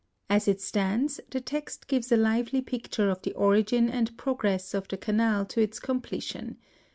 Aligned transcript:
As 0.31 0.47
it 0.47 0.59
stands, 0.59 1.19
the 1.29 1.39
text 1.39 1.87
gives 1.87 2.11
a 2.11 2.17
Uvely 2.17 2.65
picture 2.65 3.11
of 3.11 3.21
the 3.21 3.33
origin 3.33 3.87
and 3.87 4.17
progress 4.17 4.73
of 4.73 4.87
the 4.87 4.97
Canal 4.97 5.45
to 5.45 5.61
its 5.61 5.79
completion. 5.79 6.57